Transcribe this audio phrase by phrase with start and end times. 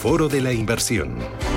[0.00, 1.49] Foro de la Inversión.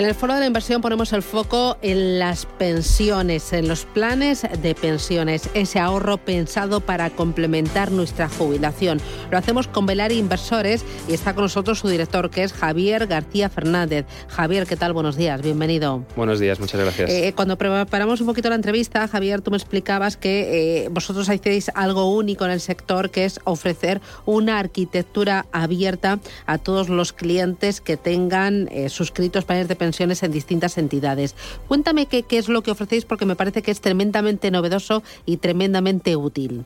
[0.00, 4.46] En el foro de la inversión ponemos el foco en las pensiones, en los planes
[4.62, 8.98] de pensiones, ese ahorro pensado para complementar nuestra jubilación.
[9.30, 13.50] Lo hacemos con Velari Inversores y está con nosotros su director, que es Javier García
[13.50, 14.06] Fernández.
[14.28, 14.94] Javier, ¿qué tal?
[14.94, 16.02] Buenos días, bienvenido.
[16.16, 17.10] Buenos días, muchas gracias.
[17.10, 21.70] Eh, cuando preparamos un poquito la entrevista, Javier, tú me explicabas que eh, vosotros hacéis
[21.74, 27.82] algo único en el sector, que es ofrecer una arquitectura abierta a todos los clientes
[27.82, 31.34] que tengan eh, suscritos planes de pensiones en distintas entidades.
[31.68, 35.38] Cuéntame qué, qué es lo que ofrecéis porque me parece que es tremendamente novedoso y
[35.38, 36.64] tremendamente útil.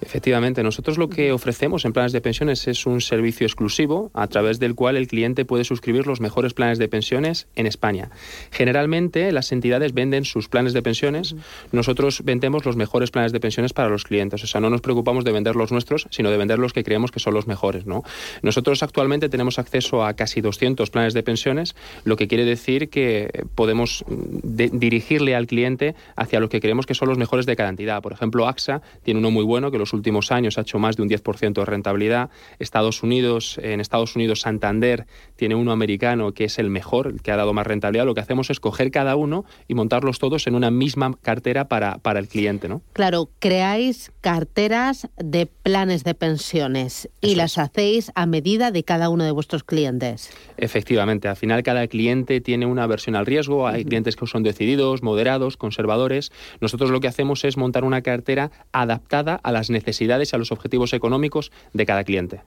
[0.00, 4.58] Efectivamente, nosotros lo que ofrecemos en planes de pensiones es un servicio exclusivo a través
[4.58, 8.10] del cual el cliente puede suscribir los mejores planes de pensiones en España.
[8.50, 11.34] Generalmente las entidades venden sus planes de pensiones,
[11.72, 15.24] nosotros vendemos los mejores planes de pensiones para los clientes, o sea, no nos preocupamos
[15.24, 18.02] de vender los nuestros, sino de vender los que creemos que son los mejores, ¿no?
[18.42, 23.44] Nosotros actualmente tenemos acceso a casi 200 planes de pensiones, lo que quiere decir que
[23.54, 28.02] podemos dirigirle al cliente hacia los que creemos que son los mejores de cada entidad.
[28.02, 31.02] Por ejemplo, AXA tiene uno muy bueno que los últimos años ha hecho más de
[31.02, 32.30] un 10% de rentabilidad.
[32.58, 37.32] Estados Unidos, en Estados Unidos Santander tiene uno americano que es el mejor, el que
[37.32, 38.06] ha dado más rentabilidad.
[38.06, 41.98] Lo que hacemos es coger cada uno y montarlos todos en una misma cartera para,
[41.98, 42.82] para el cliente, ¿no?
[42.92, 49.24] Claro, creáis carteras de planes de pensiones y las hacéis a medida de cada uno
[49.24, 50.30] de vuestros clientes.
[50.56, 55.02] Efectivamente, al final cada cliente tiene una versión al riesgo, hay clientes que son decididos,
[55.02, 56.32] moderados, conservadores.
[56.60, 60.52] Nosotros lo que hacemos es montar una cartera adaptada a las necesidades y a los
[60.52, 62.42] objetivos económicos de cada cliente.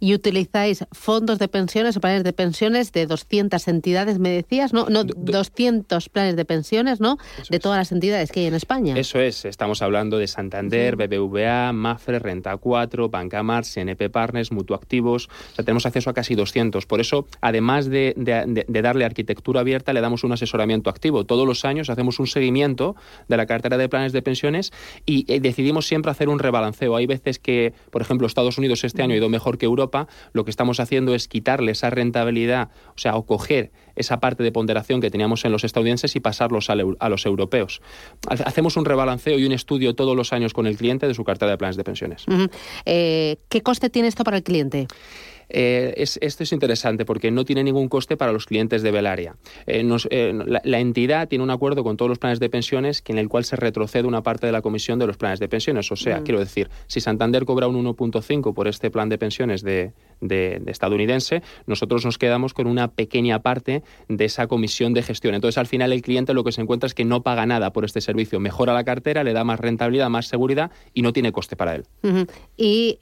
[0.00, 4.86] Y utilizáis fondos de pensiones o planes de pensiones de 200 entidades, me decías, ¿no?
[4.88, 7.18] no 200 planes de pensiones, ¿no?
[7.50, 8.94] de todas las entidades que hay en España.
[8.98, 15.28] Eso es, estamos hablando de Santander, BBVA, Mafre, Renta 4, Bancamar, CNP Partners, Mutuactivos.
[15.52, 16.86] O sea, tenemos acceso a casi 200.
[16.86, 21.24] Por eso, además de, de darle arquitectura abierta, le damos un asesoramiento activo.
[21.24, 22.96] Todos los años hacemos un seguimiento
[23.28, 24.72] de la cartera de planes de pensiones
[25.06, 26.96] y eh, decidimos siempre hacer un rebalanceo.
[26.96, 30.08] Hay veces que, por ejemplo, Estados Unidos este año ha ido mejor que Europa.
[30.32, 34.52] Lo que estamos haciendo es quitarle esa rentabilidad, o sea, o coger esa parte de
[34.52, 37.82] ponderación que teníamos en los estadounidenses y pasarlos a, los europeos.
[38.28, 41.50] Hacemos un rebalanceo y un estudio todos los años con el cliente de su cartera
[41.50, 42.24] de planes de pensiones.
[42.84, 44.86] Eh, ¿Qué coste tiene esto para el cliente?
[45.48, 49.36] Eh, esto es interesante porque no tiene ningún coste para los clientes de Belaria.
[49.66, 53.28] Eh, eh, la, entidad tiene un acuerdo con todos los planes de pensiones en el
[53.28, 55.90] cual se retrocede una parte de la comisión de los planes de pensiones.
[55.90, 56.24] O sea, mm.
[56.24, 59.92] quiero decir, si Santander cobra un 1.5 por este plan de pensiones de,
[60.66, 65.34] estadounidense, nosotros nos quedamos con una pequeña parte de esa comisión de gestión.
[65.34, 67.84] Entonces, al final, el cliente lo que se encuentra es que no paga nada por
[67.84, 68.40] este servicio.
[68.40, 71.84] Mejora la cartera, le da más rentabilidad, más seguridad y no tiene coste para él.
[72.56, 72.98] Y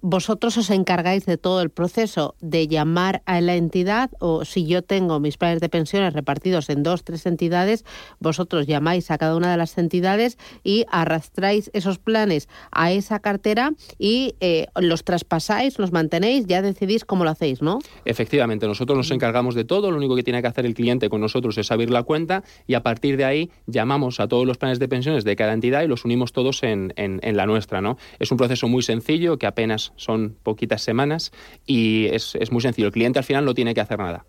[0.00, 4.64] vosotros os encargáis de todo el proceso proceso de llamar a la entidad o si
[4.64, 7.84] yo tengo mis planes de pensiones repartidos en dos, tres entidades,
[8.20, 13.72] vosotros llamáis a cada una de las entidades y arrastráis esos planes a esa cartera
[13.98, 17.80] y eh, los traspasáis, los mantenéis, ya decidís cómo lo hacéis, ¿no?
[18.04, 21.20] Efectivamente, nosotros nos encargamos de todo, lo único que tiene que hacer el cliente con
[21.20, 24.78] nosotros es abrir la cuenta y a partir de ahí llamamos a todos los planes
[24.78, 27.96] de pensiones de cada entidad y los unimos todos en, en, en la nuestra, ¿no?
[28.20, 31.32] Es un proceso muy sencillo que apenas son poquitas semanas
[31.66, 32.88] y y es, muy sencillo.
[32.88, 34.24] El cliente al final no tiene que hacer nada.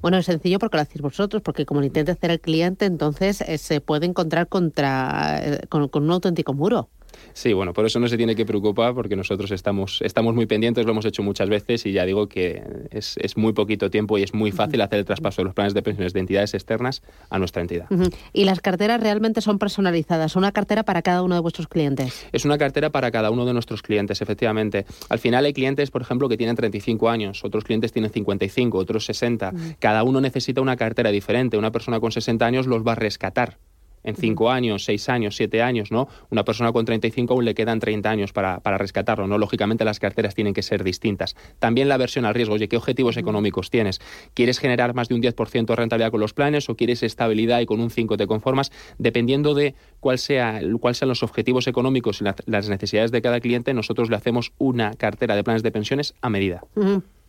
[0.00, 3.40] Bueno, es sencillo porque lo hacéis vosotros, porque como lo intenta hacer el cliente, entonces
[3.42, 6.88] eh, se puede encontrar contra, eh, con un auténtico muro.
[7.32, 10.84] Sí, bueno, por eso no se tiene que preocupar porque nosotros estamos, estamos muy pendientes,
[10.84, 14.22] lo hemos hecho muchas veces y ya digo que es, es muy poquito tiempo y
[14.22, 17.38] es muy fácil hacer el traspaso de los planes de pensiones de entidades externas a
[17.38, 17.86] nuestra entidad.
[18.32, 20.36] ¿Y las carteras realmente son personalizadas?
[20.36, 22.26] ¿Una cartera para cada uno de vuestros clientes?
[22.32, 24.86] Es una cartera para cada uno de nuestros clientes, efectivamente.
[25.08, 29.04] Al final hay clientes, por ejemplo, que tienen 35 años, otros clientes tienen 55, otros
[29.06, 29.52] 60.
[29.78, 31.56] Cada uno necesita una cartera diferente.
[31.56, 33.58] Una persona con 60 años los va a rescatar
[34.04, 36.08] en cinco años, seis años, siete años, ¿no?
[36.30, 39.38] Una persona con 35 aún le quedan 30 años para, para, rescatarlo, ¿no?
[39.38, 41.34] Lógicamente las carteras tienen que ser distintas.
[41.58, 44.00] También la versión al riesgo, oye, ¿qué objetivos económicos tienes?
[44.34, 47.66] ¿Quieres generar más de un 10% de rentabilidad con los planes o quieres estabilidad y
[47.66, 48.70] con un 5 te conformas?
[48.98, 53.74] Dependiendo de cuál sea, cuáles sean los objetivos económicos y las necesidades de cada cliente,
[53.74, 56.62] nosotros le hacemos una cartera de planes de pensiones a medida.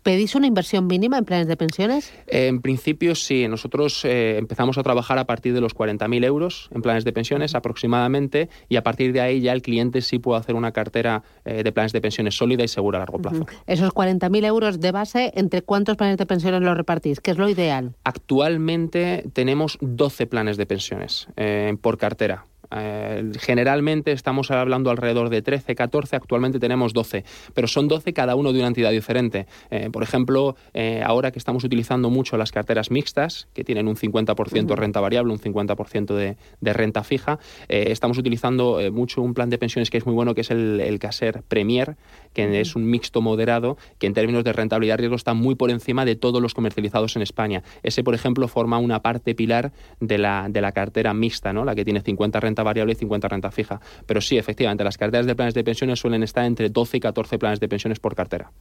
[0.05, 2.13] ¿Pedís una inversión mínima en planes de pensiones?
[2.27, 3.47] en principio sí.
[3.47, 7.55] Nosotros eh, empezamos a trabajar a partir de los 40.000 euros en planes de pensiones
[7.55, 11.63] aproximadamente y a partir de ahí ya el cliente sí puede hacer una cartera eh,
[11.63, 13.47] de planes de pensiones sólida y segura a largo plazo.
[13.65, 17.19] Esos 40.000 euros de base, ¿entre cuántos planes de pensiones los repartís?
[17.19, 17.95] ¿Qué es lo ideal?
[18.03, 22.45] Actualmente tenemos 12 planes de pensiones eh, por cartera.
[22.71, 27.23] Eh, generalmente estamos hablando alrededor de 13, 14, actualmente tenemos 12,
[27.53, 29.47] pero son 12 cada uno de una entidad diferente.
[29.69, 33.95] Eh, por ejemplo, eh, ahora que estamos utilizando mucho las carteras mixtas, que tienen un
[33.95, 39.57] 50% renta variable, un 50% de, de, renta fija, estamos utilizando mucho un plan de
[39.57, 41.95] pensiones que es muy bueno, que es el, el Caser Premier,
[42.33, 45.71] que es un mixto moderado, que en términos de rentabilidad y riesgo está muy por
[45.71, 47.63] encima de todos los comercializados en España.
[47.83, 51.63] Ese, por ejemplo, forma una parte pilar de la, de la cartera mixta, ¿no?
[51.65, 53.79] la que tiene 50 renta variable y 50 renta fija.
[54.05, 57.37] Pero sí, efectivamente, las carteras de planes de pensiones suelen estar entre 12 y 14
[57.37, 58.51] planes de pensiones por cartera.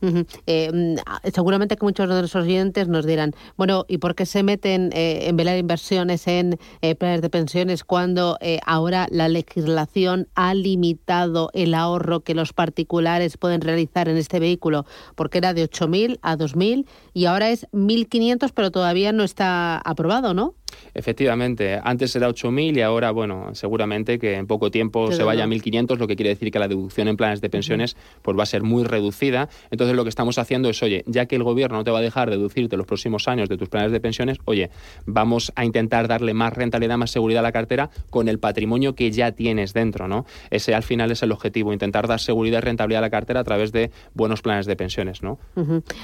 [0.46, 4.42] Eh, mm, seguramente que muchos de los oyentes nos dirán, bueno, ¿y por qué se
[4.42, 10.54] meten eh, en velar inversiones en eh, planes de pensiones cuando ahora la legislación ha
[10.54, 14.86] limitado el ahorro que los particulares pueden realizar en este vehículo?
[15.14, 20.34] Porque era de 8.000 a 2.000 y ahora es 1.500, pero todavía no está aprobado,
[20.34, 20.54] ¿no?
[20.94, 25.46] Efectivamente, antes era 8.000 y ahora, bueno, seguramente que en poco tiempo se vaya a
[25.46, 28.46] 1.500, lo que quiere decir que la deducción en planes de pensiones pues va a
[28.46, 29.48] ser muy reducida.
[29.70, 32.02] Entonces lo que estamos haciendo es, oye, ya que el gobierno no te va a
[32.02, 34.70] dejar deducirte los próximos años de tus planes de pensiones, oye,
[35.06, 39.10] vamos a intentar darle más rentabilidad, más seguridad a la cartera con el patrimonio que
[39.10, 40.26] ya tienes dentro, ¿no?
[40.50, 43.44] Ese al final es el objetivo, intentar dar seguridad y rentabilidad a la cartera a
[43.44, 45.38] través de buenos planes de pensiones, ¿no?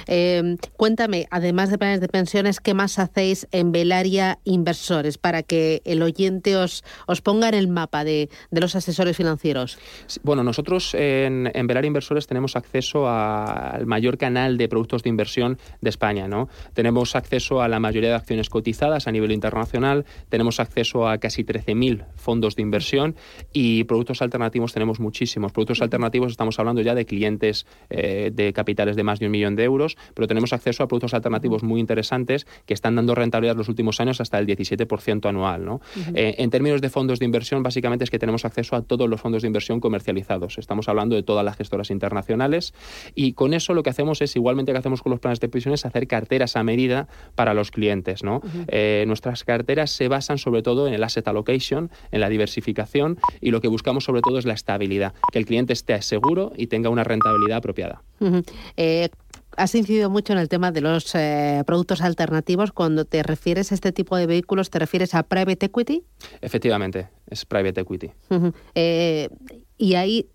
[0.06, 5.82] Eh, cuéntame, además de planes de pensiones, ¿qué más hacéis en Velaria inversores para que
[5.84, 9.78] el oyente os, os ponga en el mapa de, los asesores financieros?
[10.22, 15.58] Bueno, nosotros en, en Velar Inversores tenemos acceso al mayor canal de productos de inversión
[15.80, 16.28] de España.
[16.28, 16.48] ¿no?
[16.74, 21.44] Tenemos acceso a la mayoría de acciones cotizadas a nivel internacional, tenemos acceso a casi
[21.44, 23.16] 13.000 fondos de inversión
[23.52, 25.52] y productos alternativos tenemos muchísimos.
[25.52, 29.56] Productos alternativos estamos hablando ya de clientes eh, de capitales de más de un millón
[29.56, 33.68] de euros, pero tenemos acceso a productos alternativos muy interesantes que están dando rentabilidad los
[33.68, 35.64] últimos años hasta el 17% anual.
[35.64, 35.80] ¿no?
[36.14, 39.20] Eh, en términos de fondos de inversión, básicamente es que tenemos acceso a todos los
[39.20, 40.58] fondos de inversión comercializados.
[40.58, 42.74] Estamos hablando de todas las gestoras internacionales
[43.14, 45.86] y con eso lo que hacemos es, igualmente que hacemos con los planes de pensiones,
[45.86, 48.22] hacer carteras a medida para los clientes.
[48.24, 48.40] ¿no?
[48.68, 53.50] Eh, nuestras carteras se basan sobre todo en el asset allocation, en la diversificación y
[53.50, 56.88] lo que buscamos sobre todo es la estabilidad, que el cliente esté seguro y tenga
[56.90, 58.02] una rentabilidad apropiada
[59.60, 62.72] has incidido mucho en el tema de los eh, productos alternativos.
[62.72, 66.02] Cuando te refieres a este tipo de vehículos, ¿te refieres a private equity?
[66.40, 68.10] Efectivamente, es private equity.
[68.74, 69.28] Eh,
[69.76, 70.28] y ahí,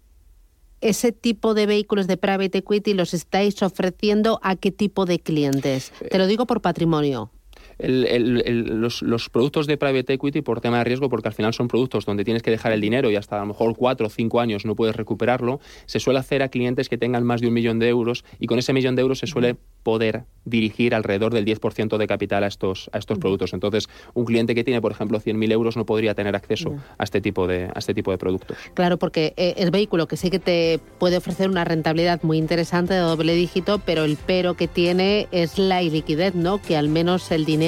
[0.81, 5.91] ese tipo de vehículos de private equity los estáis ofreciendo a qué tipo de clientes?
[6.11, 7.31] Te lo digo por patrimonio
[7.79, 12.23] los, productos de private equity por tema de riesgo, porque al final son productos donde
[12.23, 14.75] tienes que dejar el dinero y hasta a lo mejor cuatro o cinco años no
[14.75, 18.23] puedes recuperarlo, se suele hacer a clientes que tengan más de un millón de euros
[18.39, 22.43] y con ese millón de euros se suele poder dirigir alrededor del 10% de capital
[22.43, 23.53] a estos, a estos productos.
[23.53, 27.21] Entonces, un cliente que tiene, por ejemplo, 100.000 euros no podría tener acceso a, este
[27.21, 28.57] tipo de, a este tipo de productos.
[28.73, 32.93] Claro, porque eh, es vehículo que sí que te puede ofrecer una rentabilidad muy interesante
[32.93, 36.61] de doble dígito, pero el pero que tiene es la iliquidez, ¿no?
[36.61, 37.64] Que al menos el dinero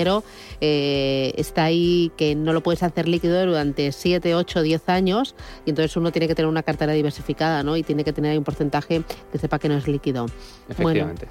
[0.62, 5.36] eh, está ahí, que no lo puedes hacer líquido durante 7, 8, 10 años,
[5.66, 7.78] y entonces uno tiene que tener una cartera diversificada, ¿no?
[7.78, 10.26] Y tiene que tener un porcentaje que sepa que no es líquido.
[10.70, 11.28] Efectivamente.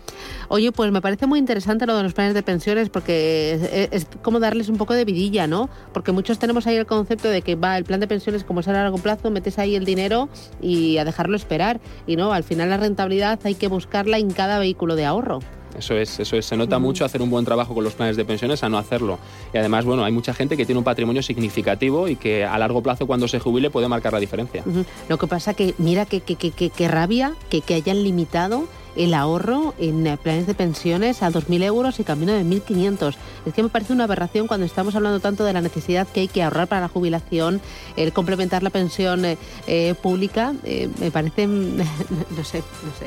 [0.48, 4.40] oye, pues me parece muy interesante lo de los planes de pensiones porque es, como
[4.40, 5.68] darles un poco de vidilla, ¿no?
[5.92, 8.68] Porque muchos tenemos ahí el concepto de que va, el plan de pensiones como es
[8.68, 10.28] a largo plazo, metes ahí el dinero
[10.60, 11.80] y a dejarlo esperar.
[12.06, 15.40] Y no, al final la rentabilidad hay que buscarla en cada vehículo de ahorro.
[15.78, 16.46] Eso es, eso es.
[16.46, 19.18] Se nota mucho hacer un buen trabajo con los planes de pensiones a no hacerlo.
[19.52, 22.82] Y además, bueno, hay mucha gente que tiene un patrimonio significativo y que a largo
[22.82, 24.62] plazo, cuando se jubile, puede marcar la diferencia.
[25.08, 28.64] Lo que pasa que, mira, que, que, que, que rabia que, que hayan limitado
[28.96, 33.14] el ahorro en eh, planes de pensiones a 2.000 euros y camino de 1.500.
[33.44, 36.28] Es que me parece una aberración cuando estamos hablando tanto de la necesidad que hay
[36.28, 37.60] que ahorrar para la jubilación,
[37.96, 40.54] el complementar la pensión eh, eh, pública.
[41.00, 43.06] me parece, no sé, no sé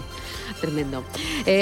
[0.59, 1.05] tremendo.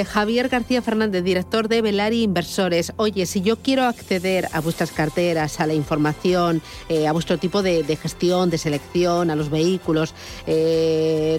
[0.08, 2.92] Javier García Fernández, director de Velari Inversores.
[2.96, 6.60] Oye, si yo quiero acceder a vuestras carteras, a la información,
[7.06, 10.14] a vuestro tipo de, gestión, de selección, a los vehículos,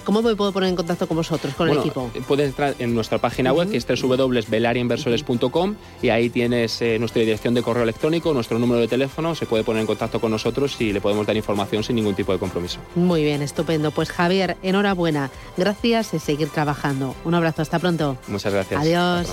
[0.05, 2.09] ¿cómo me puedo poner en contacto con vosotros, con el equipo?
[2.29, 7.53] Puedes entrar en nuestra página web, que es www.velariinversores.com, y ahí tienes eh, nuestra dirección
[7.53, 10.93] de correo electrónico, nuestro número de teléfono, se puede poner en contacto con nosotros y
[10.93, 12.79] le podemos dar información sin ningún tipo de compromiso.
[12.95, 13.91] Muy bien, estupendo.
[13.91, 15.29] Pues Javier, enhorabuena.
[15.57, 17.15] Gracias y seguir trabajando.
[17.25, 18.17] Un abrazo, hasta pronto.
[18.27, 18.81] Muchas gracias.
[18.81, 19.27] Adiós.